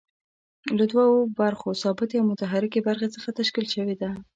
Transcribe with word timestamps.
له 0.77 0.83
دوو 0.91 1.07
برخو 1.39 1.69
ثابتې 1.83 2.15
او 2.19 2.25
متحرکې 2.31 2.85
برخې 2.87 3.07
څخه 3.15 3.29
تشکیل 3.39 3.65
شوې 3.75 3.95
ده. 4.01 4.09